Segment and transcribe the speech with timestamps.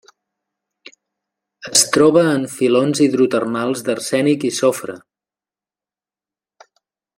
[1.71, 4.99] Es troba en filons hidrotermals d'arsènic i sofre.